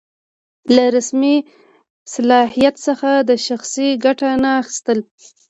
[0.75, 1.35] له رسمي
[2.13, 3.09] صلاحیت څخه
[3.47, 4.99] شخصي ګټه نه اخیستل.